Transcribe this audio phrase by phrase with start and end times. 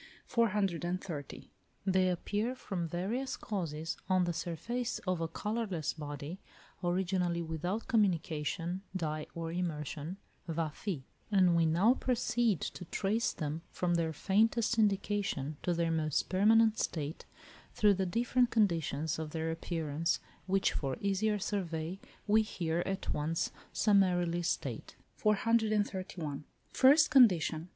[0.25, 1.51] 430.
[1.85, 6.39] They appear from various causes on the surface of a colourless body,
[6.83, 10.17] originally, without communication, die or immersion
[10.49, 16.29] (βαφή); and we now proceed to trace them, from their faintest indication to their most
[16.29, 17.25] permanent state,
[17.75, 23.51] through the different conditions of their appearance, which for easier survey we here at once
[23.71, 24.95] summarily state.
[25.17, 26.43] 431.
[26.73, 27.69] First condition.